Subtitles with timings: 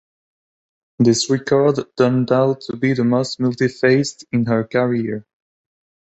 [0.97, 5.27] This record turned out to be the most multifaced in her career.